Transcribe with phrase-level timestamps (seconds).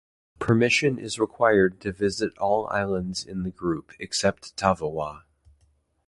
[0.39, 5.25] Permission is required to visit all islands in the group except Tavewa.